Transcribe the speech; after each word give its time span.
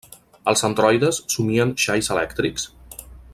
Els 0.51 0.63
androides 0.69 1.19
somien 1.35 1.75
xais 1.85 2.11
elèctrics? 2.17 2.67